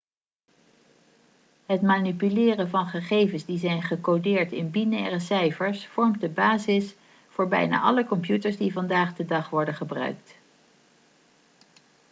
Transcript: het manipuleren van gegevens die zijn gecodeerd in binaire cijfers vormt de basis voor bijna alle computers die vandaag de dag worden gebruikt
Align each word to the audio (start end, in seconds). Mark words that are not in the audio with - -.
het 1.65 1.81
manipuleren 1.81 2.69
van 2.69 2.85
gegevens 2.87 3.45
die 3.45 3.57
zijn 3.57 3.81
gecodeerd 3.83 4.51
in 4.51 4.71
binaire 4.71 5.19
cijfers 5.19 5.85
vormt 5.87 6.21
de 6.21 6.29
basis 6.29 6.95
voor 7.29 7.47
bijna 7.47 7.81
alle 7.81 8.05
computers 8.05 8.57
die 8.57 8.71
vandaag 8.73 9.15
de 9.15 9.25
dag 9.25 9.49
worden 9.49 9.73
gebruikt 9.75 10.35